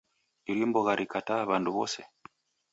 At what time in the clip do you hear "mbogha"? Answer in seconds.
0.69-0.93